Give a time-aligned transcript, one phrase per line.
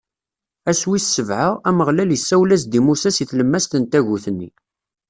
[0.69, 4.49] Ass wis sebɛa, Ameɣlal isawel-as-d i Musa si tlemmast n tagut-nni.